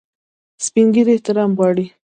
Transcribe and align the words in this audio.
سپین 0.65 0.87
ږیری 0.93 1.11
احترام 1.15 1.51
غواړي 1.57 1.85